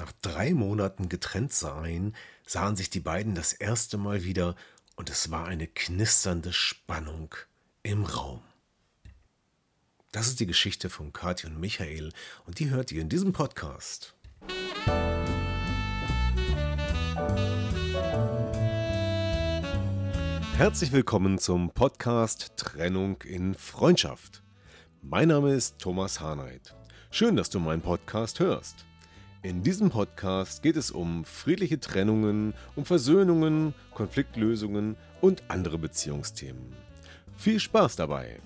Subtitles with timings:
[0.00, 2.14] Nach drei Monaten getrennt sein,
[2.46, 4.56] sahen sich die beiden das erste Mal wieder
[4.96, 7.34] und es war eine knisternde Spannung
[7.82, 8.40] im Raum.
[10.10, 12.14] Das ist die Geschichte von Katja und Michael
[12.46, 14.14] und die hört ihr in diesem Podcast.
[20.56, 24.42] Herzlich willkommen zum Podcast Trennung in Freundschaft.
[25.02, 26.74] Mein Name ist Thomas Harnight.
[27.10, 28.86] Schön, dass du meinen Podcast hörst.
[29.42, 36.74] In diesem Podcast geht es um friedliche Trennungen, um Versöhnungen, Konfliktlösungen und andere Beziehungsthemen.
[37.38, 38.38] Viel Spaß dabei!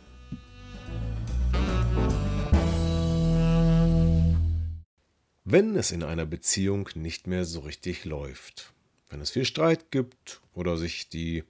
[5.45, 8.73] Wenn es in einer Beziehung nicht mehr so richtig läuft,
[9.11, 11.43] wenn es viel Streit gibt oder sich die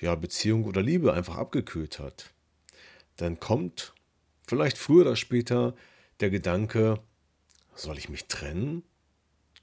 [0.00, 2.34] ja, Beziehung oder Liebe einfach abgekühlt hat,
[3.16, 3.94] dann kommt
[4.44, 5.76] vielleicht früher oder später
[6.18, 6.98] der Gedanke,
[7.76, 8.82] soll ich mich trennen?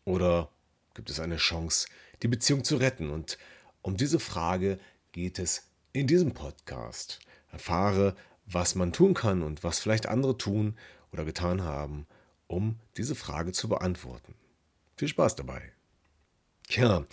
[0.06, 0.50] Oder
[0.94, 1.88] gibt es eine Chance,
[2.22, 3.10] die Beziehung zu retten?
[3.10, 3.38] Und
[3.82, 4.80] um diese Frage
[5.12, 7.20] geht es in diesem Podcast.
[7.52, 10.78] Erfahre, was man tun kann und was vielleicht andere tun
[11.12, 12.08] oder getan haben,
[12.48, 14.36] um diese Frage zu beantworten.
[14.98, 15.72] Viel Spaß dabei.
[16.68, 17.06] Tja,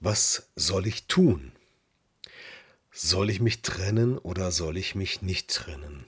[0.00, 1.52] was soll ich tun?
[2.90, 6.04] Soll ich mich trennen oder soll ich mich nicht trennen?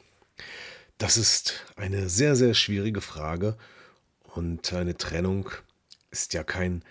[0.98, 3.56] Das ist eine sehr, sehr schwierige Frage
[4.36, 5.50] und eine Trennung
[6.10, 6.84] ist ja kein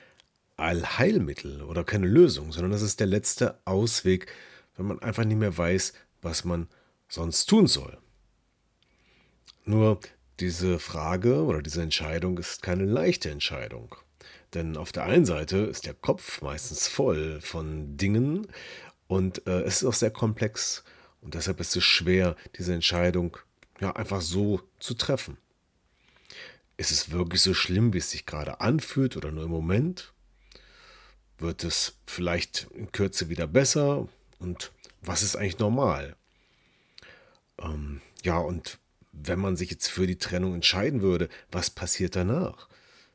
[0.58, 4.32] Allheilmittel oder keine Lösung, sondern das ist der letzte Ausweg,
[4.76, 6.68] wenn man einfach nicht mehr weiß, was man
[7.08, 7.98] sonst tun soll.
[9.64, 10.00] Nur
[10.40, 13.96] diese Frage oder diese Entscheidung ist keine leichte Entscheidung.
[14.54, 18.48] Denn auf der einen Seite ist der Kopf meistens voll von Dingen
[19.08, 20.84] und äh, es ist auch sehr komplex.
[21.22, 23.38] Und deshalb ist es schwer, diese Entscheidung
[23.80, 25.38] ja einfach so zu treffen.
[26.78, 30.14] Ist es wirklich so schlimm, wie es sich gerade anfühlt oder nur im Moment?
[31.38, 34.08] Wird es vielleicht in Kürze wieder besser?
[34.40, 34.72] Und
[35.02, 36.16] was ist eigentlich normal?
[37.62, 38.80] Ähm, ja, und
[39.12, 42.68] wenn man sich jetzt für die Trennung entscheiden würde, was passiert danach?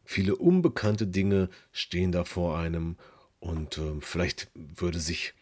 [0.05, 2.97] Viele unbekannte Dinge stehen da vor einem
[3.39, 5.35] und äh, vielleicht würde sich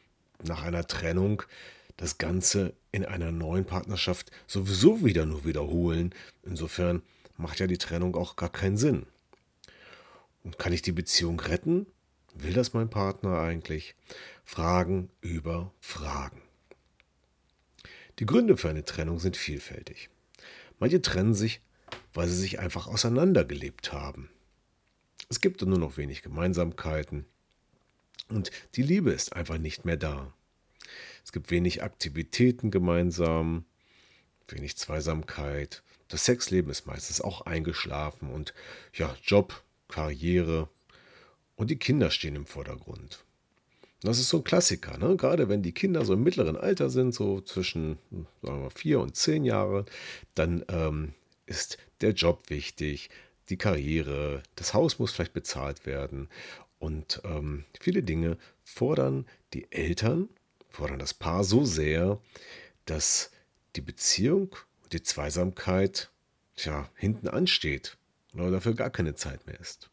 [0.42, 1.42] nach einer Trennung
[1.96, 6.14] das Ganze in einer neuen Partnerschaft sowieso wieder nur wiederholen.
[6.44, 7.02] Insofern
[7.38, 9.06] macht ja die Trennung auch gar keinen Sinn.
[10.44, 11.86] Und kann ich die Beziehung retten?
[12.34, 13.94] Will das mein Partner eigentlich?
[14.44, 16.42] Fragen über Fragen.
[18.18, 20.10] Die Gründe für eine Trennung sind vielfältig.
[20.78, 21.60] Manche trennen sich,
[22.12, 24.30] weil sie sich einfach auseinandergelebt haben.
[25.28, 27.26] Es gibt nur noch wenig Gemeinsamkeiten
[28.28, 30.32] und die Liebe ist einfach nicht mehr da.
[31.24, 33.64] Es gibt wenig Aktivitäten gemeinsam,
[34.48, 38.54] wenig Zweisamkeit das Sexleben ist meistens auch eingeschlafen und
[38.94, 40.68] ja, Job, Karriere
[41.56, 43.24] und die Kinder stehen im Vordergrund.
[44.00, 45.16] Das ist so ein Klassiker, ne?
[45.16, 47.98] gerade wenn die Kinder so im mittleren Alter sind, so zwischen
[48.42, 49.86] sagen wir, vier und zehn Jahre,
[50.34, 51.14] dann ähm,
[51.46, 53.10] ist der Job wichtig,
[53.48, 56.28] die Karriere, das Haus muss vielleicht bezahlt werden
[56.78, 60.28] und ähm, viele Dinge fordern die Eltern,
[60.68, 62.20] fordern das Paar so sehr,
[62.84, 63.32] dass
[63.74, 64.54] die Beziehung
[64.92, 66.10] die Zweisamkeit
[66.56, 67.96] tja, hinten ansteht
[68.34, 69.90] oder dafür gar keine Zeit mehr ist.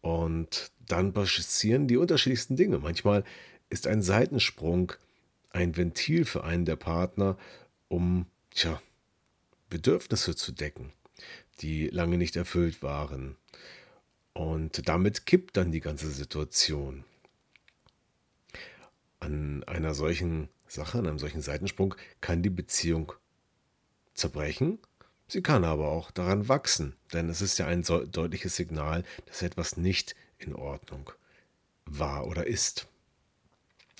[0.00, 2.78] Und dann passieren die unterschiedlichsten Dinge.
[2.78, 3.24] Manchmal
[3.70, 4.92] ist ein Seitensprung
[5.50, 7.38] ein Ventil für einen der Partner,
[7.88, 8.80] um tja,
[9.68, 10.92] Bedürfnisse zu decken,
[11.60, 13.36] die lange nicht erfüllt waren.
[14.32, 17.04] Und damit kippt dann die ganze Situation.
[19.20, 23.12] An einer solchen Sache, an einem solchen Seitensprung kann die Beziehung
[24.14, 24.78] zerbrechen.
[25.28, 29.42] Sie kann aber auch daran wachsen, denn es ist ja ein so deutliches Signal, dass
[29.42, 31.10] etwas nicht in Ordnung
[31.86, 32.86] war oder ist.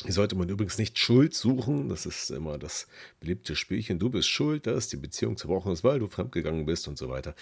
[0.05, 1.89] Hier sollte man übrigens nicht Schuld suchen.
[1.89, 2.89] Das ist immer das
[3.21, 4.01] beliebte Spielchen.
[4.01, 7.35] Du bist schuld, dass die Beziehung zerbrochen ist, weil du fremdgegangen bist und so weiter.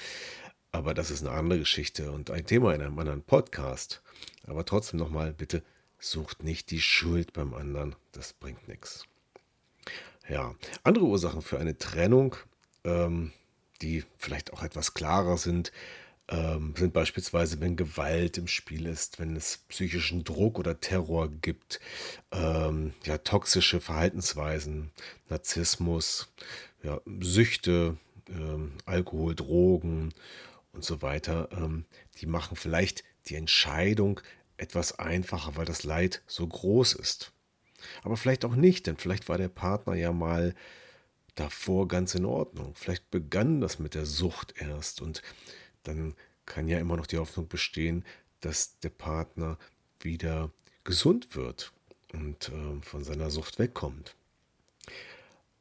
[0.71, 4.03] Aber das ist eine andere Geschichte und ein Thema in einem anderen Podcast.
[4.47, 5.63] Aber trotzdem nochmal, bitte
[5.99, 7.97] sucht nicht die Schuld beim anderen.
[8.13, 9.05] Das bringt nichts.
[10.29, 12.37] Ja, andere Ursachen für eine Trennung
[12.85, 13.32] ähm,
[13.82, 15.73] die vielleicht auch etwas klarer sind,
[16.29, 21.81] ähm, sind beispielsweise, wenn Gewalt im Spiel ist, wenn es psychischen Druck oder Terror gibt,
[22.31, 24.91] ähm, ja, toxische Verhaltensweisen,
[25.29, 26.32] Narzissmus,
[26.82, 27.97] ja, Süchte,
[28.29, 30.15] ähm, Alkohol, Drogen
[30.73, 31.85] und so weiter, ähm,
[32.21, 34.21] die machen vielleicht die Entscheidung
[34.56, 37.33] etwas einfacher, weil das Leid so groß ist.
[38.03, 40.55] Aber vielleicht auch nicht, denn vielleicht war der Partner ja mal
[41.35, 42.75] davor ganz in Ordnung.
[42.75, 45.23] Vielleicht begann das mit der Sucht erst und
[45.82, 46.15] dann
[46.47, 48.05] kann ja immer noch die Hoffnung bestehen,
[48.41, 49.59] dass der Partner
[50.00, 50.50] wieder
[50.85, 51.73] gesund wird
[52.12, 54.17] und äh, von seiner Sucht wegkommt.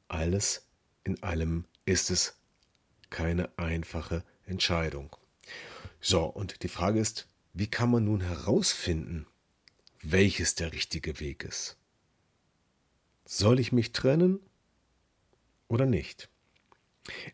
[0.07, 0.65] Alles
[1.03, 2.35] in allem ist es
[3.09, 5.15] keine einfache Entscheidung.
[6.01, 9.27] So, und die Frage ist, wie kann man nun herausfinden,
[10.01, 11.77] welches der richtige Weg ist?
[13.25, 14.39] Soll ich mich trennen
[15.69, 16.29] oder nicht?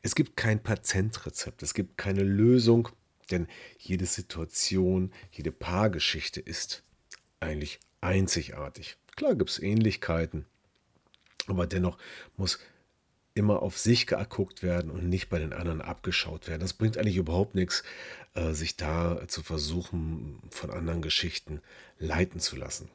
[0.03, 2.89] Es gibt kein Patentrezept, es gibt keine Lösung,
[3.31, 3.47] denn
[3.79, 6.83] jede Situation, jede Paargeschichte ist
[7.39, 8.97] eigentlich einzigartig.
[9.15, 10.45] Klar gibt es Ähnlichkeiten,
[11.47, 11.97] aber dennoch
[12.37, 12.59] muss
[13.33, 16.61] immer auf sich geguckt werden und nicht bei den anderen abgeschaut werden.
[16.61, 17.83] Das bringt eigentlich überhaupt nichts,
[18.33, 21.61] äh, sich da zu versuchen, von anderen Geschichten
[21.99, 22.89] leiten zu lassen.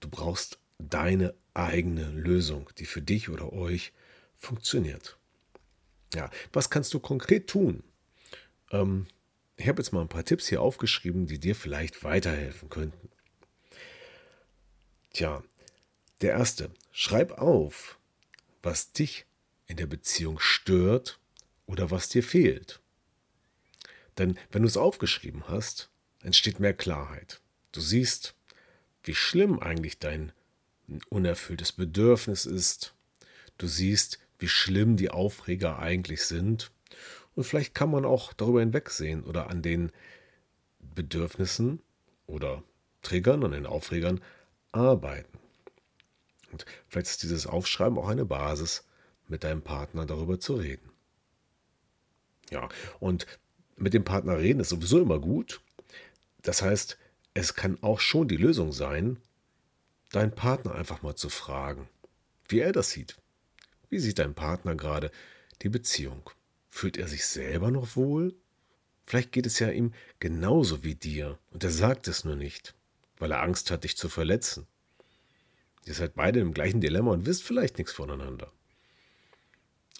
[0.00, 3.92] Du brauchst deine eigene Lösung, die für dich oder euch
[4.44, 5.18] funktioniert.
[6.14, 7.82] Ja, was kannst du konkret tun?
[8.70, 9.06] Ähm,
[9.56, 13.10] ich habe jetzt mal ein paar Tipps hier aufgeschrieben, die dir vielleicht weiterhelfen könnten.
[15.12, 15.42] Tja,
[16.20, 17.98] der erste, schreib auf,
[18.62, 19.26] was dich
[19.66, 21.20] in der Beziehung stört
[21.66, 22.80] oder was dir fehlt.
[24.18, 25.90] Denn wenn du es aufgeschrieben hast,
[26.22, 27.40] entsteht mehr Klarheit.
[27.72, 28.34] Du siehst,
[29.02, 30.32] wie schlimm eigentlich dein
[31.08, 32.94] unerfülltes Bedürfnis ist.
[33.58, 36.70] Du siehst, wie schlimm die Aufreger eigentlich sind.
[37.34, 39.90] Und vielleicht kann man auch darüber hinwegsehen oder an den
[40.94, 41.80] Bedürfnissen
[42.26, 42.62] oder
[43.02, 44.20] Triggern und den Aufregern
[44.72, 45.38] arbeiten.
[46.52, 48.84] Und vielleicht ist dieses Aufschreiben auch eine Basis,
[49.26, 50.90] mit deinem Partner darüber zu reden.
[52.50, 52.68] Ja,
[53.00, 53.26] und
[53.76, 55.60] mit dem Partner reden ist sowieso immer gut.
[56.42, 56.98] Das heißt,
[57.32, 59.18] es kann auch schon die Lösung sein,
[60.12, 61.88] deinen Partner einfach mal zu fragen,
[62.48, 63.16] wie er das sieht.
[63.94, 65.12] Wie sieht dein Partner gerade
[65.62, 66.28] die Beziehung?
[66.68, 68.34] Fühlt er sich selber noch wohl?
[69.06, 72.74] Vielleicht geht es ja ihm genauso wie dir und er sagt es nur nicht,
[73.18, 74.66] weil er Angst hat, dich zu verletzen.
[75.84, 78.50] Ihr seid beide im gleichen Dilemma und wisst vielleicht nichts voneinander.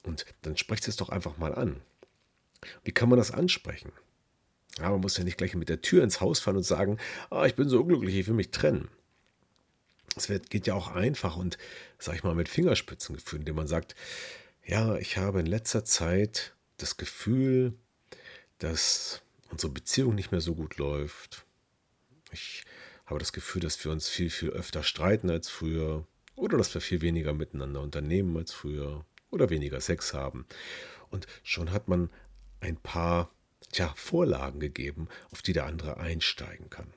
[0.02, 1.80] Und dann sprecht es doch einfach mal an.
[2.82, 3.92] Wie kann man das ansprechen?
[4.80, 6.98] Ja, man muss ja nicht gleich mit der Tür ins Haus fallen und sagen,
[7.30, 8.88] ah, ich bin so unglücklich, ich will mich trennen.
[10.16, 11.58] Es geht ja auch einfach und,
[11.98, 13.94] sag ich mal, mit Fingerspitzengefühl, indem man sagt,
[14.64, 17.74] ja, ich habe in letzter Zeit das Gefühl,
[18.58, 21.44] dass unsere Beziehung nicht mehr so gut läuft.
[22.32, 22.64] Ich
[23.06, 26.06] habe das Gefühl, dass wir uns viel, viel öfter streiten als früher
[26.36, 30.46] oder dass wir viel weniger miteinander unternehmen als früher oder weniger Sex haben.
[31.10, 32.10] Und schon hat man
[32.60, 33.30] ein paar
[33.72, 36.92] tja, Vorlagen gegeben, auf die der andere einsteigen kann.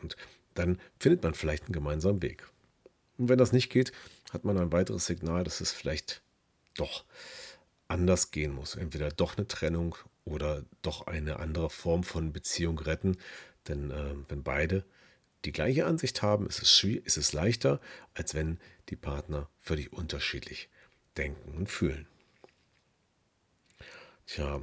[0.00, 0.16] Und
[0.54, 2.48] dann findet man vielleicht einen gemeinsamen Weg.
[3.18, 3.92] Und wenn das nicht geht,
[4.32, 6.22] hat man ein weiteres Signal, dass es vielleicht
[6.74, 7.04] doch
[7.88, 8.74] anders gehen muss.
[8.74, 13.16] Entweder doch eine Trennung oder doch eine andere Form von Beziehung retten.
[13.68, 14.84] Denn äh, wenn beide
[15.44, 17.80] die gleiche Ansicht haben, ist es, ist es leichter,
[18.14, 20.68] als wenn die Partner völlig unterschiedlich
[21.16, 22.06] denken und fühlen.
[24.26, 24.60] Tja,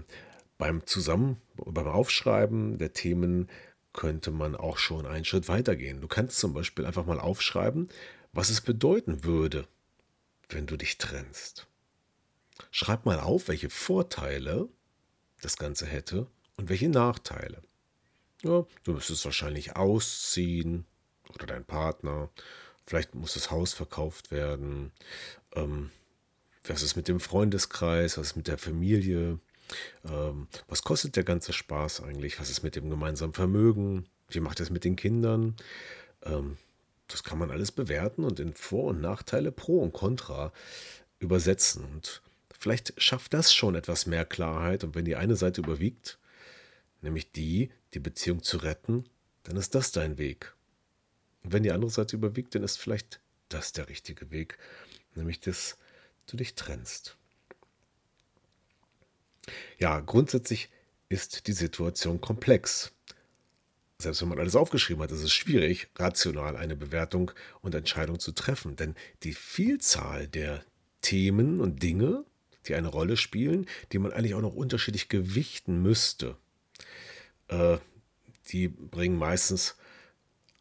[0.57, 3.49] beim Zusammen, beim Aufschreiben der Themen
[3.93, 6.01] könnte man auch schon einen Schritt weitergehen.
[6.01, 7.89] Du kannst zum Beispiel einfach mal aufschreiben,
[8.31, 9.67] was es bedeuten würde,
[10.49, 11.67] wenn du dich trennst.
[12.71, 14.69] Schreib mal auf, welche Vorteile
[15.41, 16.27] das Ganze hätte
[16.57, 17.61] und welche Nachteile.
[18.43, 20.85] Ja, du müsstest wahrscheinlich ausziehen
[21.33, 22.29] oder dein Partner.
[22.85, 24.91] Vielleicht muss das Haus verkauft werden.
[25.53, 25.91] Ähm,
[26.63, 28.17] was ist mit dem Freundeskreis?
[28.17, 29.39] Was ist mit der Familie?
[30.05, 32.39] Ähm, was kostet der ganze Spaß eigentlich?
[32.39, 34.05] Was ist mit dem gemeinsamen Vermögen?
[34.29, 35.55] Wie macht es mit den Kindern?
[36.23, 36.57] Ähm,
[37.07, 40.53] das kann man alles bewerten und in Vor- und Nachteile, Pro und Contra
[41.19, 41.83] übersetzen.
[41.83, 42.21] Und
[42.57, 44.83] vielleicht schafft das schon etwas mehr Klarheit.
[44.83, 46.19] Und wenn die eine Seite überwiegt,
[47.01, 49.05] nämlich die, die Beziehung zu retten,
[49.43, 50.53] dann ist das dein Weg.
[51.43, 54.57] Und wenn die andere Seite überwiegt, dann ist vielleicht das der richtige Weg,
[55.15, 55.77] nämlich dass
[56.27, 57.17] du dich trennst.
[59.77, 60.69] Ja, grundsätzlich
[61.09, 62.91] ist die Situation komplex.
[63.97, 67.31] Selbst wenn man alles aufgeschrieben hat, ist es schwierig, rational eine Bewertung
[67.61, 70.63] und Entscheidung zu treffen, denn die Vielzahl der
[71.01, 72.25] Themen und Dinge
[72.67, 76.37] die eine Rolle spielen, die man eigentlich auch noch unterschiedlich gewichten müsste,
[77.47, 77.77] äh,
[78.49, 79.75] die bringen meistens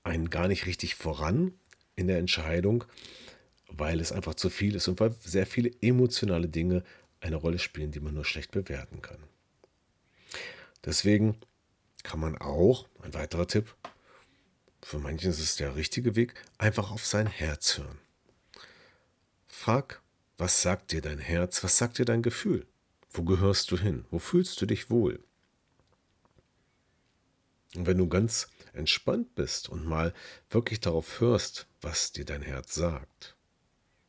[0.02, 1.52] einen gar nicht richtig voran
[1.97, 2.85] in der Entscheidung,
[3.68, 6.82] weil es einfach zu viel ist und weil sehr viele emotionale Dinge
[7.20, 9.22] eine Rolle spielen, die man nur schlecht bewerten kann.
[10.84, 11.37] Deswegen
[12.02, 13.75] kann man auch, ein weiterer Tipp,
[14.82, 17.98] für manchen ist es der richtige Weg, einfach auf sein Herz hören.
[19.46, 20.00] Frag,
[20.37, 22.66] was sagt dir dein Herz, was sagt dir dein Gefühl?
[23.10, 24.04] Wo gehörst du hin?
[24.10, 25.25] Wo fühlst du dich wohl?
[27.75, 30.14] Und wenn du ganz entspannt bist und mal
[30.50, 33.37] wirklich darauf hörst, was dir dein Herz sagt,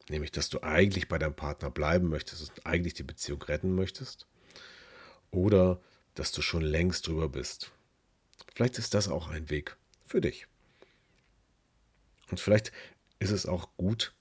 [0.09, 4.27] nämlich dass du eigentlich bei deinem Partner bleiben möchtest und eigentlich die Beziehung retten möchtest,
[5.31, 5.79] oder
[6.15, 7.71] dass du schon längst drüber bist.
[8.53, 10.47] Vielleicht ist das auch ein Weg für dich.
[12.29, 12.71] Und vielleicht
[13.19, 14.13] ist es auch gut,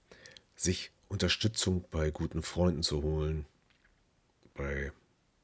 [0.54, 3.46] sich Unterstützung bei guten Freunden zu holen,
[4.54, 4.92] bei,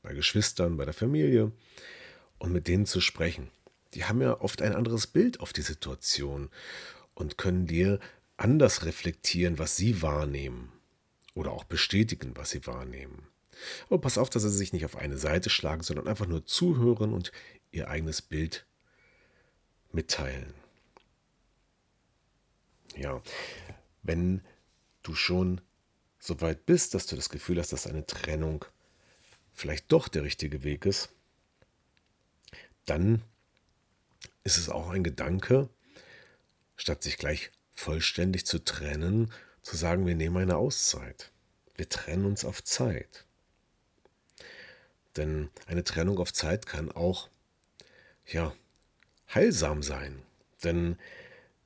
[0.02, 1.52] bei Geschwistern, bei der Familie
[2.38, 3.50] und mit denen zu sprechen.
[3.94, 6.50] Die haben ja oft ein anderes Bild auf die Situation
[7.14, 8.00] und können dir
[8.36, 10.72] anders reflektieren, was sie wahrnehmen
[11.34, 13.28] oder auch bestätigen, was sie wahrnehmen.
[13.86, 17.12] Aber pass auf, dass sie sich nicht auf eine Seite schlagen, sondern einfach nur zuhören
[17.12, 17.32] und
[17.70, 18.66] ihr eigenes Bild
[19.92, 20.54] mitteilen.
[22.96, 23.22] Ja,
[24.02, 24.42] wenn
[25.02, 25.60] du schon
[26.18, 28.64] so weit bist, dass du das Gefühl hast, dass eine Trennung
[29.52, 31.10] vielleicht doch der richtige Weg ist,
[32.86, 33.22] dann
[34.42, 35.68] ist es auch ein Gedanke,
[36.76, 41.30] statt sich gleich vollständig zu trennen, zu sagen, wir nehmen eine Auszeit.
[41.76, 43.24] Wir trennen uns auf Zeit.
[45.16, 47.28] Denn eine Trennung auf Zeit kann auch,
[48.26, 48.54] ja,
[49.32, 50.22] heilsam sein.
[50.62, 50.96] Denn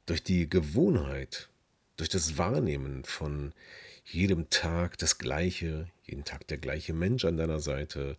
[0.07, 1.49] durch die Gewohnheit,
[1.97, 3.53] durch das Wahrnehmen von
[4.05, 8.17] jedem Tag das Gleiche, jeden Tag der gleiche Mensch an deiner Seite,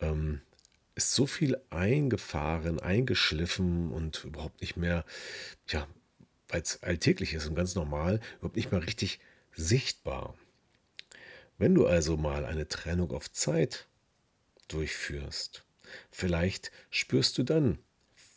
[0.00, 0.40] ähm,
[0.94, 5.04] ist so viel eingefahren, eingeschliffen und überhaupt nicht mehr,
[5.68, 5.86] ja,
[6.48, 9.20] weil es alltäglich ist und ganz normal, überhaupt nicht mehr richtig
[9.54, 10.34] sichtbar.
[11.58, 13.86] Wenn du also mal eine Trennung auf Zeit
[14.68, 15.64] durchführst,
[16.10, 17.78] vielleicht spürst du dann,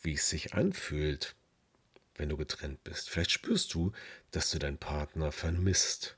[0.02, 1.36] wie es sich anfühlt,
[2.16, 3.10] wenn du getrennt bist.
[3.10, 3.92] Vielleicht spürst du,
[4.30, 6.16] dass du deinen Partner vermisst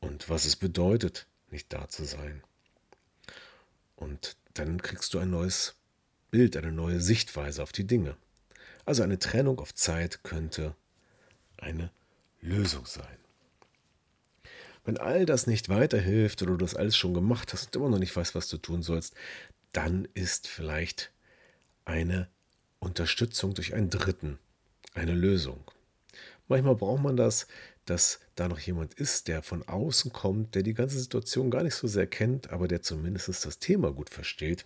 [0.00, 2.42] und was es bedeutet, nicht da zu sein.
[3.96, 5.74] Und dann kriegst du ein neues
[6.30, 8.16] Bild, eine neue Sichtweise auf die Dinge.
[8.88, 10.74] Also eine Trennung auf Zeit könnte
[11.58, 11.90] eine
[12.40, 13.18] Lösung sein.
[14.82, 17.98] Wenn all das nicht weiterhilft oder du das alles schon gemacht hast und immer noch
[17.98, 19.14] nicht weißt, was du tun sollst,
[19.72, 21.12] dann ist vielleicht
[21.84, 22.30] eine
[22.78, 24.38] Unterstützung durch einen Dritten
[24.94, 25.70] eine Lösung.
[26.46, 27.46] Manchmal braucht man das,
[27.84, 31.74] dass da noch jemand ist, der von außen kommt, der die ganze Situation gar nicht
[31.74, 34.64] so sehr kennt, aber der zumindest das Thema gut versteht.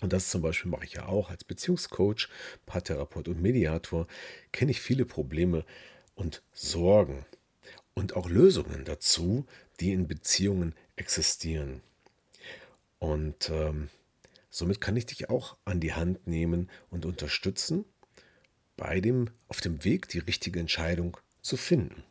[0.00, 2.28] Und das zum Beispiel mache ich ja auch als Beziehungscoach,
[2.66, 4.06] Paartherapeut und Mediator,
[4.52, 5.64] kenne ich viele Probleme
[6.14, 7.26] und Sorgen
[7.94, 9.46] und auch Lösungen dazu,
[9.80, 11.80] die in Beziehungen existieren.
[12.98, 13.88] Und ähm,
[14.50, 17.84] somit kann ich dich auch an die Hand nehmen und unterstützen
[18.76, 22.04] bei dem, auf dem Weg die richtige Entscheidung zu finden.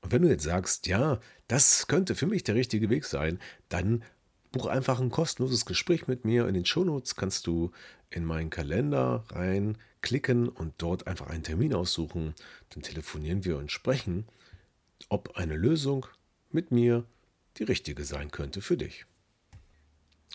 [0.00, 3.38] Und wenn du jetzt sagst, ja, das könnte für mich der richtige Weg sein,
[3.68, 4.04] dann
[4.52, 6.46] buch einfach ein kostenloses Gespräch mit mir.
[6.46, 7.72] In den Shownotes kannst du
[8.10, 12.34] in meinen Kalender reinklicken und dort einfach einen Termin aussuchen.
[12.70, 14.26] Dann telefonieren wir und sprechen,
[15.08, 16.06] ob eine Lösung
[16.50, 17.04] mit mir
[17.56, 19.06] die richtige sein könnte für dich.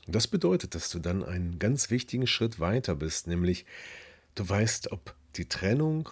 [0.08, 3.66] Das bedeutet, dass du dann einen ganz wichtigen Schritt weiter bist, nämlich
[4.38, 6.10] Du weißt, ob die Trennung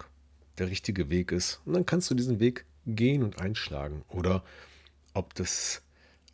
[0.58, 4.42] der richtige Weg ist und dann kannst du diesen Weg gehen und einschlagen oder
[5.14, 5.82] ob das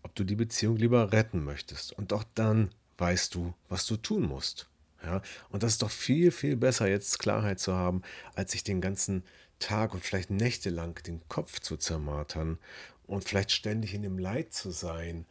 [0.02, 4.22] ob du die Beziehung lieber retten möchtest und auch dann weißt du, was du tun
[4.22, 4.68] musst.
[5.04, 8.02] Ja, und das ist doch viel viel besser jetzt Klarheit zu haben,
[8.34, 9.24] als sich den ganzen
[9.58, 12.58] Tag und vielleicht nächtelang den Kopf zu zermartern
[13.06, 15.26] und vielleicht ständig in dem Leid zu sein,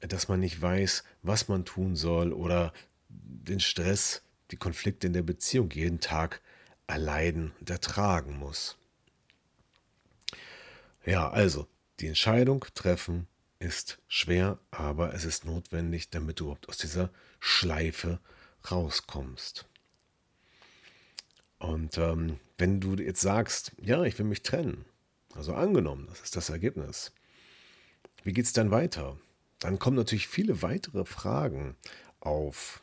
[0.00, 2.72] dass man nicht weiß, was man tun soll oder
[3.08, 6.40] den Stress die Konflikte in der Beziehung jeden Tag
[6.86, 8.76] erleiden und ertragen muss.
[11.04, 11.66] Ja, also,
[12.00, 13.26] die Entscheidung treffen
[13.62, 18.20] ist schwer, aber es ist notwendig, damit du überhaupt aus dieser Schleife
[18.70, 19.66] rauskommst.
[21.58, 24.84] Und ähm, wenn du jetzt sagst, ja, ich will mich trennen,
[25.34, 27.12] also angenommen, das ist das Ergebnis,
[28.24, 29.16] wie geht es dann weiter?
[29.60, 31.76] Dann kommen natürlich viele weitere Fragen
[32.20, 32.82] auf.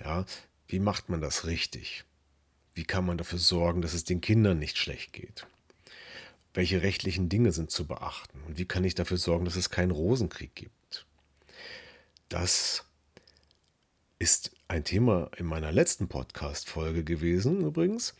[0.00, 0.24] Ja,
[0.66, 2.04] wie macht man das richtig?
[2.74, 5.46] Wie kann man dafür sorgen, dass es den Kindern nicht schlecht geht?
[6.56, 9.90] Welche rechtlichen Dinge sind zu beachten und wie kann ich dafür sorgen, dass es keinen
[9.90, 11.06] Rosenkrieg gibt.
[12.28, 12.84] Das
[14.18, 18.14] ist ein Thema in meiner letzten Podcast-Folge gewesen übrigens.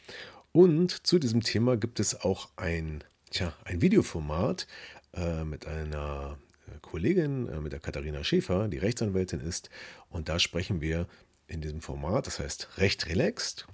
[0.53, 4.67] Und zu diesem Thema gibt es auch ein, tja, ein Videoformat
[5.15, 9.71] äh, mit einer äh, Kollegin, äh, mit der Katharina Schäfer, die Rechtsanwältin ist.
[10.11, 11.09] Und da sprechen wir
[11.47, 13.67] in diesem Format, das heißt Recht relaxed.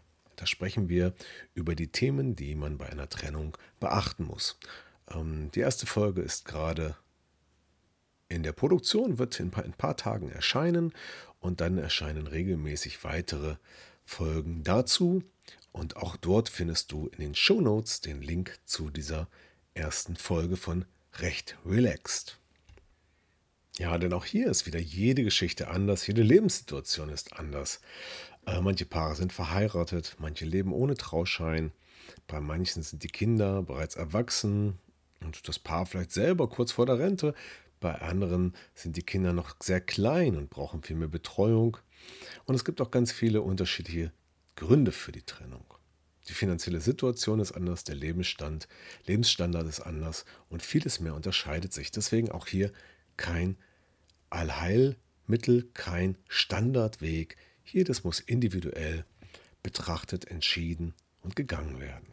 [0.42, 1.14] Da sprechen wir
[1.54, 4.58] über die Themen, die man bei einer Trennung beachten muss.
[5.08, 6.96] Ähm, die erste Folge ist gerade
[8.28, 10.94] in der Produktion, wird in ein paar, in ein paar Tagen erscheinen
[11.38, 13.54] und dann erscheinen regelmäßig weitere
[14.04, 15.22] Folgen dazu.
[15.70, 19.28] Und auch dort findest du in den Show Notes den Link zu dieser
[19.74, 20.86] ersten Folge von
[21.20, 22.36] Recht Relaxed.
[23.78, 27.80] Ja, denn auch hier ist wieder jede Geschichte anders, jede Lebenssituation ist anders.
[28.46, 31.72] Äh, manche Paare sind verheiratet, manche leben ohne Trauschein,
[32.26, 34.78] bei manchen sind die Kinder bereits erwachsen
[35.20, 37.34] und das Paar vielleicht selber kurz vor der Rente,
[37.82, 41.78] bei anderen sind die Kinder noch sehr klein und brauchen viel mehr Betreuung.
[42.44, 44.12] Und es gibt auch ganz viele unterschiedliche
[44.54, 45.64] Gründe für die Trennung.
[46.28, 48.68] Die finanzielle Situation ist anders, der Lebensstand,
[49.06, 51.90] Lebensstandard ist anders und vieles mehr unterscheidet sich.
[51.90, 52.70] Deswegen auch hier
[53.16, 53.56] kein
[54.30, 57.36] Allheilmittel, kein Standardweg.
[57.74, 59.04] Das muss individuell
[59.62, 62.06] betrachtet, entschieden und gegangen werden.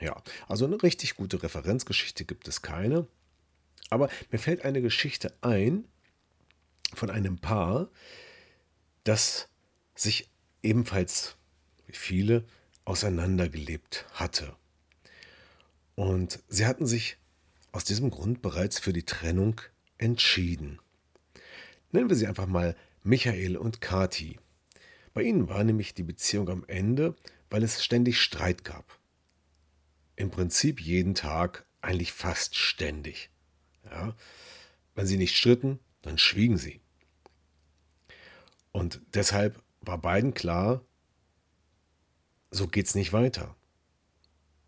[0.00, 3.06] Ja, also eine richtig gute Referenzgeschichte gibt es keine.
[3.90, 5.84] Aber mir fällt eine Geschichte ein
[6.94, 7.90] von einem Paar,
[9.04, 9.48] das
[9.94, 10.28] sich
[10.62, 11.36] ebenfalls
[11.86, 12.44] wie viele
[12.84, 14.56] auseinandergelebt hatte.
[15.94, 17.18] Und sie hatten sich
[17.70, 19.60] aus diesem Grund bereits für die Trennung
[19.98, 20.80] entschieden.
[21.90, 24.38] Nennen wir sie einfach mal Michael und Kati.
[25.14, 27.14] Bei ihnen war nämlich die Beziehung am Ende,
[27.50, 28.98] weil es ständig Streit gab.
[30.16, 33.30] Im Prinzip jeden Tag, eigentlich fast ständig.
[33.84, 34.16] Ja?
[34.94, 36.80] Wenn sie nicht stritten, dann schwiegen sie.
[38.72, 40.82] Und deshalb war beiden klar,
[42.50, 43.56] so geht es nicht weiter.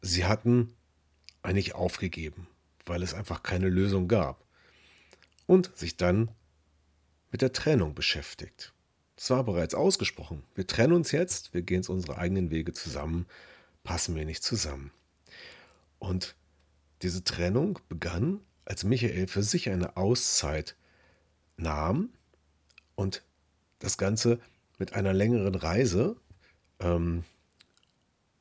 [0.03, 0.75] Sie hatten
[1.43, 2.49] eigentlich aufgegeben,
[2.85, 4.45] weil es einfach keine Lösung gab.
[5.47, 6.31] Und sich dann
[7.31, 8.74] mit der Trennung beschäftigt.
[9.17, 10.43] Es war bereits ausgesprochen.
[10.55, 13.27] Wir trennen uns jetzt, wir gehen unsere eigenen Wege zusammen,
[13.85, 14.91] passen wir nicht zusammen.
[15.99, 16.35] Und
[17.03, 20.75] diese Trennung begann als Michael für sich eine Auszeit
[21.57, 22.11] nahm
[22.95, 23.23] und
[23.79, 24.41] das Ganze
[24.79, 26.17] mit einer längeren Reise
[26.81, 27.25] ähm,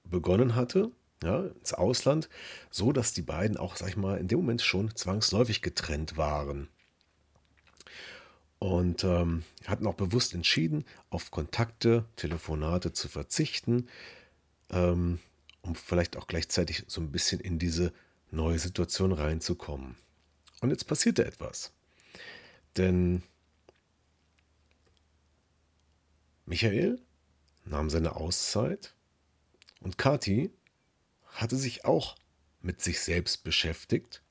[0.05, 0.91] begonnen hatte,
[1.23, 2.29] ja, ins Ausland,
[2.69, 6.69] so dass die beiden auch, sag ich mal, in dem Moment schon zwangsläufig getrennt waren.
[8.63, 13.89] Und ähm, hatten auch bewusst entschieden, auf Kontakte, Telefonate zu verzichten,
[14.69, 15.19] ähm,
[15.63, 17.91] um vielleicht auch gleichzeitig so ein bisschen in diese
[18.31, 19.97] neue Situation reinzukommen.
[20.61, 21.73] Und jetzt passierte etwas.
[22.77, 23.21] Denn
[26.45, 27.01] Michael
[27.65, 28.95] nahm seine Auszeit
[29.81, 30.51] und Kati
[31.25, 32.15] hatte sich auch
[32.61, 34.23] mit sich selbst beschäftigt,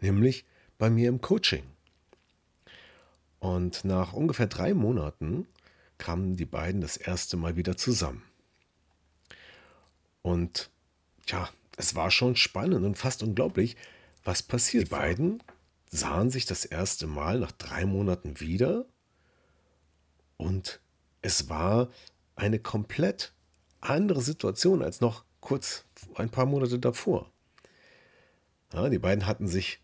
[0.00, 0.44] nämlich
[0.76, 1.75] bei mir im Coaching.
[3.38, 5.46] Und nach ungefähr drei Monaten
[5.98, 8.22] kamen die beiden das erste Mal wieder zusammen.
[10.22, 10.70] Und
[11.28, 13.76] ja, es war schon spannend und fast unglaublich,
[14.24, 14.86] was passiert.
[14.86, 15.42] Die beiden
[15.90, 18.86] sahen sich das erste Mal nach drei Monaten wieder
[20.36, 20.80] und
[21.22, 21.90] es war
[22.34, 23.32] eine komplett
[23.80, 27.30] andere Situation als noch kurz ein paar Monate davor.
[28.72, 29.80] Ja, die beiden hatten sich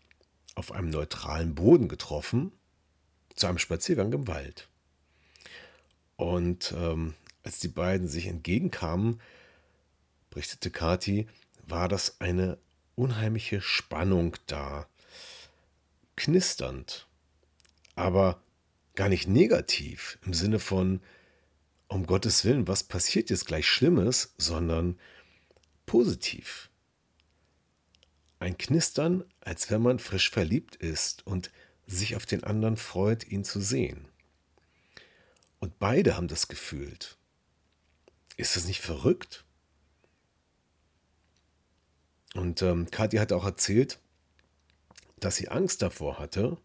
[0.55, 2.51] auf einem neutralen Boden getroffen,
[3.35, 4.67] zu einem Spaziergang im Wald.
[6.15, 9.19] Und ähm, als die beiden sich entgegenkamen,
[10.29, 11.27] berichtete Kati,
[11.67, 12.57] war das eine
[12.95, 14.87] unheimliche Spannung da
[16.15, 17.07] knisternd,
[17.95, 18.41] aber
[18.95, 21.01] gar nicht negativ im Sinne von,
[21.87, 24.99] um Gottes Willen, was passiert jetzt gleich Schlimmes, sondern
[25.85, 26.69] positiv.
[28.39, 31.51] Ein Knistern, als wenn man frisch verliebt ist und
[31.87, 34.07] sich auf den anderen freut, ihn zu sehen.
[35.59, 37.17] Und beide haben das gefühlt.
[38.35, 39.45] Ist das nicht verrückt?
[42.33, 43.99] Und ähm, Kathi hat auch erzählt,
[45.19, 46.57] dass sie Angst davor hatte,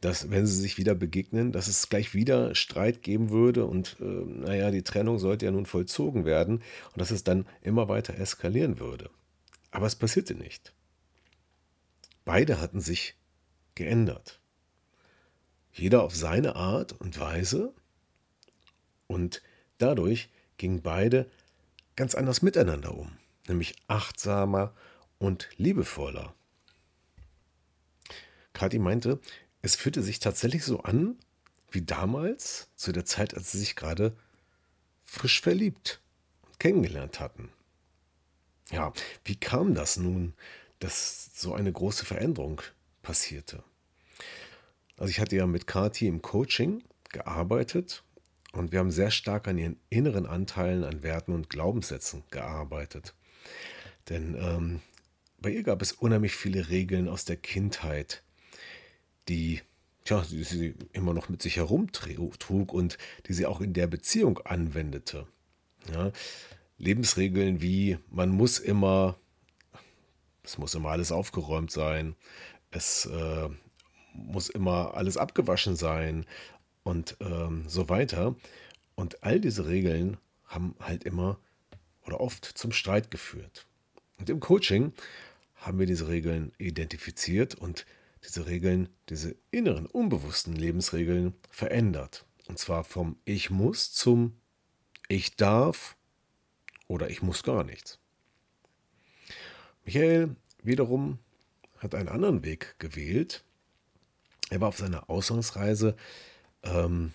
[0.00, 4.04] dass wenn sie sich wieder begegnen, dass es gleich wieder Streit geben würde und äh,
[4.04, 8.78] naja, die Trennung sollte ja nun vollzogen werden und dass es dann immer weiter eskalieren
[8.78, 9.10] würde.
[9.70, 10.72] Aber es passierte nicht.
[12.24, 13.14] Beide hatten sich
[13.78, 14.40] geändert.
[15.72, 17.72] Jeder auf seine Art und Weise
[19.06, 19.40] und
[19.78, 21.30] dadurch gingen beide
[21.96, 24.74] ganz anders miteinander um, nämlich achtsamer
[25.18, 26.34] und liebevoller.
[28.52, 29.20] Kathi meinte,
[29.62, 31.16] es fühlte sich tatsächlich so an
[31.70, 34.16] wie damals, zu der Zeit, als sie sich gerade
[35.04, 36.00] frisch verliebt
[36.46, 37.52] und kennengelernt hatten.
[38.70, 38.92] Ja,
[39.24, 40.34] wie kam das nun,
[40.78, 42.62] dass so eine große Veränderung
[43.08, 43.64] passierte?
[44.98, 48.04] Also ich hatte ja mit Kathi im Coaching gearbeitet
[48.52, 53.14] und wir haben sehr stark an ihren inneren Anteilen, an Werten und Glaubenssätzen gearbeitet.
[54.10, 54.82] Denn ähm,
[55.40, 58.22] bei ihr gab es unheimlich viele Regeln aus der Kindheit,
[59.30, 59.62] die
[60.04, 64.38] tja, die sie immer noch mit sich herumtrug und die sie auch in der Beziehung
[64.40, 65.26] anwendete.
[65.90, 66.12] Ja,
[66.76, 69.18] Lebensregeln wie man muss immer,
[70.44, 72.14] es muss immer alles aufgeräumt sein,
[72.78, 73.48] es äh,
[74.14, 76.24] muss immer alles abgewaschen sein
[76.84, 78.34] und ähm, so weiter.
[78.94, 81.38] Und all diese Regeln haben halt immer
[82.06, 83.66] oder oft zum Streit geführt.
[84.18, 84.92] Und im Coaching
[85.56, 87.84] haben wir diese Regeln identifiziert und
[88.24, 92.24] diese Regeln, diese inneren, unbewussten Lebensregeln verändert.
[92.46, 94.40] Und zwar vom Ich muss zum
[95.08, 95.96] Ich darf
[96.86, 97.98] oder ich muss gar nichts.
[99.84, 101.18] Michael wiederum
[101.78, 103.44] hat einen anderen Weg gewählt.
[104.50, 105.96] Er war auf seiner Ausgangsreise
[106.62, 107.12] ähm,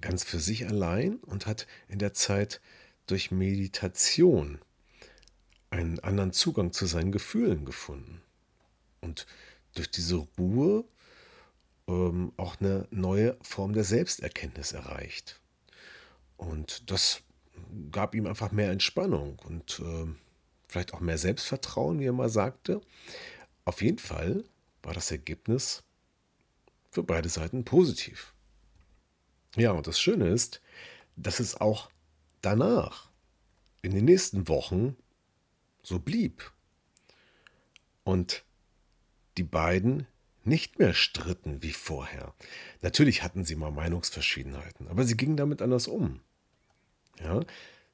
[0.00, 2.60] ganz für sich allein und hat in der Zeit
[3.06, 4.60] durch Meditation
[5.70, 8.22] einen anderen Zugang zu seinen Gefühlen gefunden.
[9.00, 9.26] Und
[9.74, 10.84] durch diese Ruhe
[11.88, 15.40] ähm, auch eine neue Form der Selbsterkenntnis erreicht.
[16.36, 17.22] Und das
[17.92, 20.06] gab ihm einfach mehr Entspannung und äh,
[20.68, 22.80] vielleicht auch mehr Selbstvertrauen, wie er mal sagte.
[23.70, 24.42] Auf jeden Fall
[24.82, 25.84] war das Ergebnis
[26.90, 28.34] für beide Seiten positiv.
[29.54, 30.60] Ja, und das Schöne ist,
[31.14, 31.88] dass es auch
[32.42, 33.10] danach,
[33.82, 34.96] in den nächsten Wochen,
[35.84, 36.50] so blieb.
[38.02, 38.44] Und
[39.36, 40.08] die beiden
[40.42, 42.34] nicht mehr stritten wie vorher.
[42.82, 46.18] Natürlich hatten sie mal Meinungsverschiedenheiten, aber sie gingen damit anders um.
[47.20, 47.38] Ja,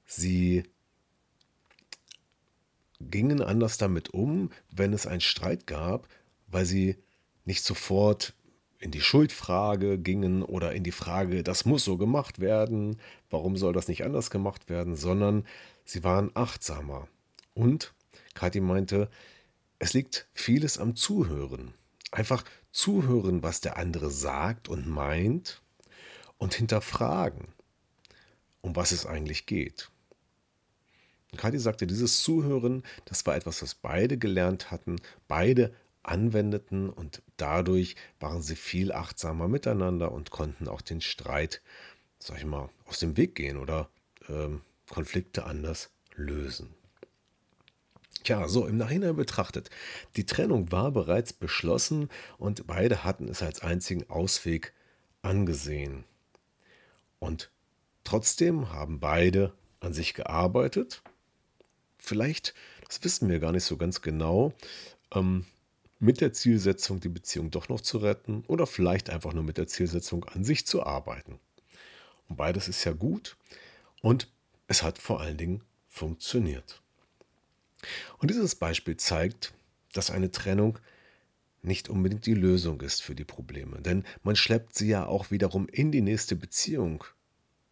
[0.07, 0.63] sie
[3.01, 6.09] gingen anders damit um, wenn es einen Streit gab,
[6.47, 6.97] weil sie
[7.45, 8.35] nicht sofort
[8.79, 13.73] in die Schuldfrage gingen oder in die Frage, das muss so gemacht werden, warum soll
[13.73, 15.45] das nicht anders gemacht werden, sondern
[15.85, 17.09] sie waren achtsamer.
[17.55, 17.95] Und
[18.35, 19.09] Kathi meinte,
[19.79, 21.75] es liegt vieles am Zuhören.
[22.11, 25.63] Einfach zuhören, was der andere sagt und meint
[26.39, 27.49] und hinterfragen,
[28.61, 29.91] um was es eigentlich geht.
[31.33, 34.97] Und Kathi sagte, dieses Zuhören, das war etwas, was beide gelernt hatten,
[35.29, 41.61] beide anwendeten und dadurch waren sie viel achtsamer miteinander und konnten auch den Streit,
[42.19, 43.89] sag ich mal, aus dem Weg gehen oder
[44.29, 46.75] ähm, Konflikte anders lösen.
[48.23, 49.71] Tja, so im Nachhinein betrachtet,
[50.17, 52.09] die Trennung war bereits beschlossen
[52.39, 54.73] und beide hatten es als einzigen Ausweg
[55.23, 56.05] angesehen.
[57.19, 57.51] Und
[58.05, 61.03] trotzdem haben beide an sich gearbeitet.
[62.07, 62.55] Vielleicht,
[62.87, 64.53] das wissen wir gar nicht so ganz genau,
[65.13, 65.45] ähm,
[65.99, 69.67] mit der Zielsetzung, die Beziehung doch noch zu retten oder vielleicht einfach nur mit der
[69.67, 71.41] Zielsetzung, an sich zu arbeiten.
[72.29, 73.37] Und beides ist ja gut
[74.03, 74.31] und
[74.69, 76.81] es hat vor allen Dingen funktioniert.
[78.19, 79.53] Und dieses Beispiel zeigt,
[79.93, 80.79] dass eine Trennung
[81.63, 85.69] nicht unbedingt die Lösung ist für die Probleme, denn man schleppt sie ja auch wiederum
[85.69, 87.03] in die nächste Beziehung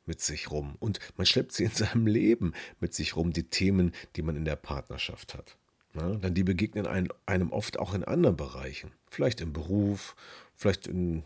[0.07, 3.93] mit sich rum und man schleppt sie in seinem Leben mit sich rum, die Themen,
[4.17, 5.57] die man in der Partnerschaft hat.
[5.95, 6.87] Ja, denn die begegnen
[7.27, 10.17] einem oft auch in anderen Bereichen, vielleicht im Beruf,
[10.55, 11.23] vielleicht in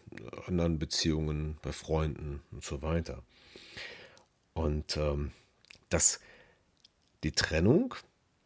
[0.46, 3.22] anderen Beziehungen, bei Freunden und so weiter.
[4.52, 5.32] Und ähm,
[5.88, 6.20] dass
[7.24, 7.94] die Trennung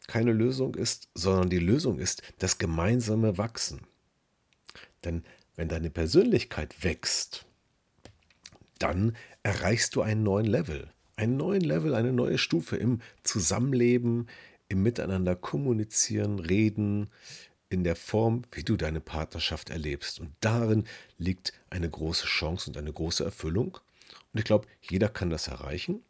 [0.06, 3.80] keine Lösung ist, sondern die Lösung ist das gemeinsame Wachsen.
[5.04, 5.24] Denn
[5.56, 7.46] wenn deine Persönlichkeit wächst,
[8.82, 10.90] dann erreichst du einen neuen Level.
[11.16, 14.28] Einen neuen Level, eine neue Stufe im Zusammenleben,
[14.68, 17.10] im Miteinander kommunizieren, reden,
[17.68, 20.20] in der Form, wie du deine Partnerschaft erlebst.
[20.20, 20.84] Und darin
[21.16, 23.78] liegt eine große Chance und eine große Erfüllung.
[24.32, 26.02] Und ich glaube, jeder kann das erreichen.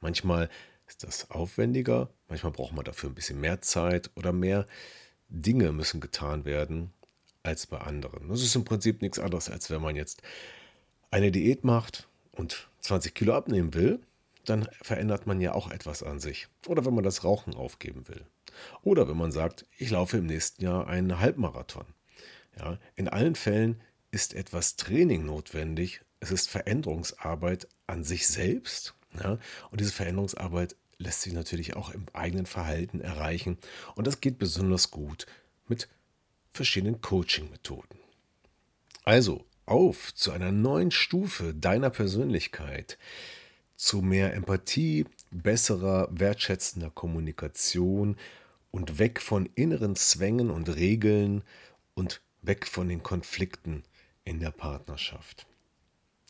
[0.00, 0.48] Manchmal
[0.88, 2.10] ist das aufwendiger.
[2.28, 4.66] Manchmal braucht man dafür ein bisschen mehr Zeit oder mehr
[5.28, 6.92] Dinge müssen getan werden
[7.42, 8.28] als bei anderen.
[8.28, 10.22] Das ist im Prinzip nichts anderes, als wenn man jetzt
[11.10, 14.00] eine Diät macht und 20 Kilo abnehmen will,
[14.44, 16.48] dann verändert man ja auch etwas an sich.
[16.66, 18.24] Oder wenn man das Rauchen aufgeben will.
[18.82, 21.86] Oder wenn man sagt, ich laufe im nächsten Jahr einen Halbmarathon.
[22.58, 26.02] Ja, in allen Fällen ist etwas Training notwendig.
[26.20, 29.38] Es ist Veränderungsarbeit an sich selbst ja?
[29.70, 33.58] Und diese Veränderungsarbeit lässt sich natürlich auch im eigenen Verhalten erreichen.
[33.94, 35.26] Und das geht besonders gut
[35.66, 35.88] mit
[36.52, 37.98] verschiedenen Coaching-Methoden.
[39.04, 42.98] Also auf zu einer neuen Stufe deiner Persönlichkeit,
[43.76, 48.16] zu mehr Empathie, besserer, wertschätzender Kommunikation
[48.72, 51.42] und weg von inneren Zwängen und Regeln
[51.94, 53.84] und weg von den Konflikten
[54.24, 55.46] in der Partnerschaft.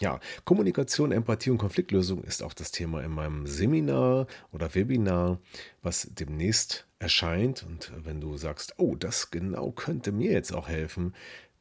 [0.00, 5.40] Ja, Kommunikation, Empathie und Konfliktlösung ist auch das Thema in meinem Seminar oder Webinar,
[5.83, 7.62] was demnächst erscheint.
[7.64, 11.14] Und wenn du sagst, oh, das genau könnte mir jetzt auch helfen,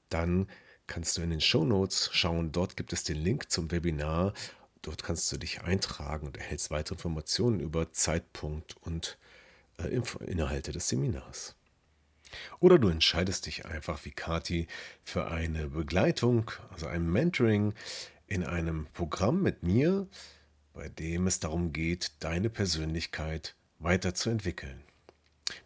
[0.08, 0.48] dann
[0.90, 2.52] kannst du in den Show Notes schauen.
[2.52, 4.34] Dort gibt es den Link zum Webinar.
[4.82, 9.18] Dort kannst du dich eintragen und erhältst weitere Informationen über Zeitpunkt und
[9.78, 9.88] äh,
[10.26, 11.56] Inhalte des Seminars.
[12.60, 14.68] Oder du entscheidest dich einfach wie Kati
[15.04, 17.74] für eine Begleitung, also ein Mentoring
[18.28, 20.08] in einem Programm mit mir,
[20.74, 24.84] bei dem es darum geht, deine Persönlichkeit weiterzuentwickeln.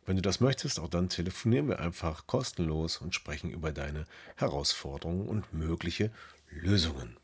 [0.06, 5.28] Wenn du das möchtest, auch dann telefonieren wir einfach kostenlos und sprechen über deine Herausforderungen
[5.28, 6.12] und mögliche
[6.50, 7.18] Lösungen.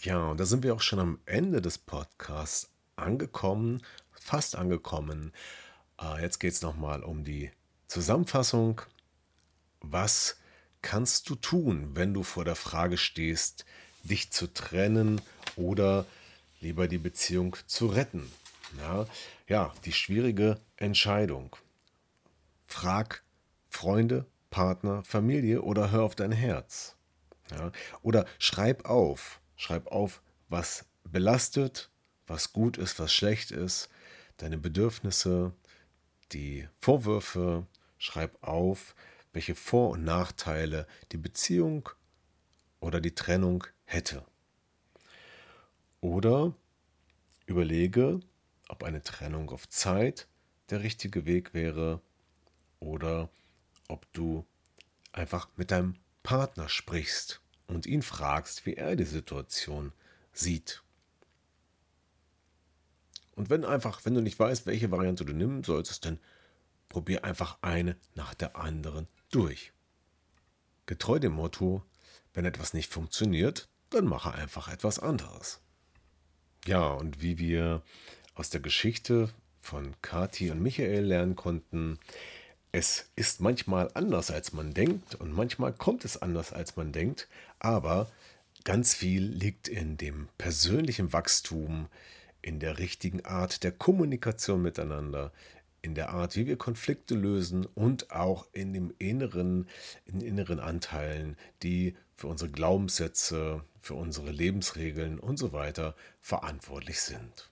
[0.00, 5.32] Ja, und da sind wir auch schon am Ende des Podcasts angekommen, fast angekommen.
[6.00, 7.50] Äh, jetzt geht es nochmal um die
[7.86, 8.82] Zusammenfassung.
[9.80, 10.36] Was
[10.82, 13.64] kannst du tun, wenn du vor der Frage stehst,
[14.02, 15.20] dich zu trennen
[15.56, 16.06] oder
[16.60, 18.30] lieber die Beziehung zu retten.
[18.78, 19.06] Ja,
[19.48, 21.56] ja, die schwierige Entscheidung.
[22.66, 23.22] Frag
[23.68, 26.96] Freunde, Partner, Familie oder hör auf dein Herz.
[27.50, 29.40] Ja, oder schreib auf.
[29.56, 31.90] Schreib auf, was belastet,
[32.26, 33.88] was gut ist, was schlecht ist,
[34.38, 35.52] deine Bedürfnisse,
[36.32, 37.66] die Vorwürfe.
[37.98, 38.96] Schreib auf,
[39.32, 41.88] welche Vor- und Nachteile die Beziehung
[42.80, 44.24] oder die Trennung hätte.
[46.00, 46.52] Oder
[47.46, 48.20] überlege,
[48.72, 50.26] ob eine Trennung auf Zeit
[50.70, 52.00] der richtige Weg wäre
[52.80, 53.28] oder
[53.86, 54.46] ob du
[55.12, 59.92] einfach mit deinem Partner sprichst und ihn fragst, wie er die Situation
[60.32, 60.82] sieht.
[63.34, 66.18] Und wenn einfach, wenn du nicht weißt, welche Variante du nehmen solltest, dann
[66.88, 69.74] probier einfach eine nach der anderen durch.
[70.86, 71.84] Getreu dem Motto,
[72.32, 75.60] wenn etwas nicht funktioniert, dann mache einfach etwas anderes.
[76.64, 77.82] Ja, und wie wir
[78.34, 79.28] aus der Geschichte
[79.60, 81.98] von Kati und Michael lernen konnten,
[82.72, 87.28] es ist manchmal anders, als man denkt und manchmal kommt es anders, als man denkt,
[87.58, 88.10] aber
[88.64, 91.88] ganz viel liegt in dem persönlichen Wachstum,
[92.40, 95.32] in der richtigen Art der Kommunikation miteinander,
[95.82, 99.68] in der Art, wie wir Konflikte lösen und auch in dem inneren,
[100.06, 107.51] in inneren Anteilen, die für unsere Glaubenssätze, für unsere Lebensregeln und so weiter verantwortlich sind.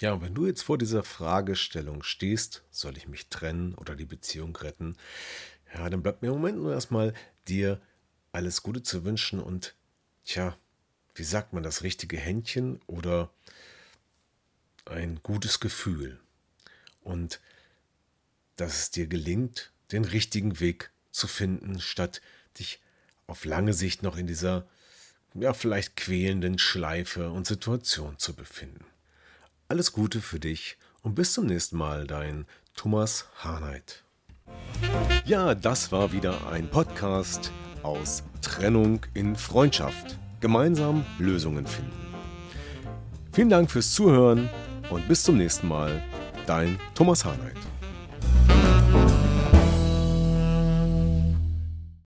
[0.00, 4.04] Ja, und wenn du jetzt vor dieser Fragestellung stehst, soll ich mich trennen oder die
[4.04, 4.96] Beziehung retten,
[5.72, 7.14] ja, dann bleibt mir im Moment nur erstmal
[7.48, 7.80] dir
[8.32, 9.74] alles Gute zu wünschen und,
[10.24, 10.56] tja,
[11.14, 13.30] wie sagt man, das richtige Händchen oder
[14.84, 16.20] ein gutes Gefühl.
[17.00, 17.40] Und
[18.56, 22.20] dass es dir gelingt, den richtigen Weg zu finden, statt
[22.58, 22.80] dich
[23.26, 24.68] auf lange Sicht noch in dieser,
[25.34, 28.84] ja, vielleicht quälenden Schleife und Situation zu befinden.
[29.68, 34.04] Alles Gute für dich und bis zum nächsten Mal, dein Thomas Harnight.
[35.24, 37.50] Ja, das war wieder ein Podcast
[37.82, 40.18] aus Trennung in Freundschaft.
[40.38, 41.90] Gemeinsam Lösungen finden.
[43.32, 44.48] Vielen Dank fürs Zuhören
[44.88, 46.00] und bis zum nächsten Mal,
[46.46, 47.58] dein Thomas Harnight.